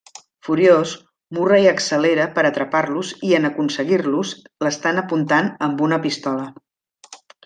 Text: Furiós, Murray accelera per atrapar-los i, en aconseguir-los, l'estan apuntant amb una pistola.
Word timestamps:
Furiós, 0.45 0.93
Murray 1.37 1.65
accelera 1.71 2.25
per 2.39 2.45
atrapar-los 2.49 3.11
i, 3.29 3.29
en 3.41 3.45
aconseguir-los, 3.51 4.31
l'estan 4.65 5.03
apuntant 5.03 5.51
amb 5.67 5.85
una 5.89 6.01
pistola. 6.07 6.49